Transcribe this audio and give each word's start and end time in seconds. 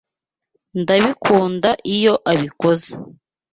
Ndabikunda 0.81 1.69
iyo 1.95 2.13
abikoze. 2.31 2.91